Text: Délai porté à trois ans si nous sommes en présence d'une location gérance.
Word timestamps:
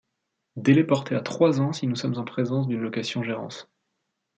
Délai 0.55 0.83
porté 0.83 1.13
à 1.13 1.19
trois 1.21 1.61
ans 1.61 1.73
si 1.73 1.85
nous 1.85 1.95
sommes 1.95 2.17
en 2.17 2.23
présence 2.25 2.67
d'une 2.67 2.81
location 2.81 3.21
gérance. 3.21 3.69